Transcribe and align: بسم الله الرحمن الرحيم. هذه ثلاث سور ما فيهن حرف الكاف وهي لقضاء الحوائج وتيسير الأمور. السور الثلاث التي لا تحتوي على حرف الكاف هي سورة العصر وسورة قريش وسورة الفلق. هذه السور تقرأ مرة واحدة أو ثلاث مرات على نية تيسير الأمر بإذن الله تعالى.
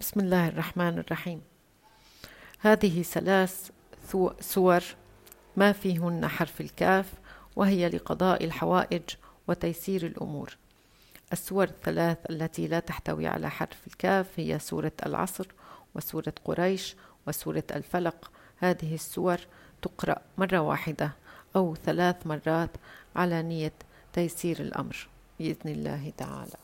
بسم 0.00 0.20
الله 0.20 0.48
الرحمن 0.48 0.98
الرحيم. 0.98 1.42
هذه 2.58 3.02
ثلاث 3.02 3.70
سور 4.40 4.84
ما 5.56 5.72
فيهن 5.72 6.28
حرف 6.28 6.60
الكاف 6.60 7.12
وهي 7.56 7.88
لقضاء 7.88 8.44
الحوائج 8.44 9.02
وتيسير 9.48 10.06
الأمور. 10.06 10.56
السور 11.32 11.64
الثلاث 11.64 12.18
التي 12.30 12.66
لا 12.66 12.80
تحتوي 12.80 13.26
على 13.26 13.50
حرف 13.50 13.86
الكاف 13.86 14.26
هي 14.36 14.58
سورة 14.58 14.92
العصر 15.06 15.46
وسورة 15.94 16.34
قريش 16.44 16.96
وسورة 17.26 17.64
الفلق. 17.70 18.30
هذه 18.58 18.94
السور 18.94 19.38
تقرأ 19.82 20.16
مرة 20.38 20.58
واحدة 20.58 21.12
أو 21.56 21.74
ثلاث 21.74 22.26
مرات 22.26 22.70
على 23.16 23.42
نية 23.42 23.72
تيسير 24.12 24.60
الأمر 24.60 25.08
بإذن 25.38 25.70
الله 25.70 26.12
تعالى. 26.16 26.56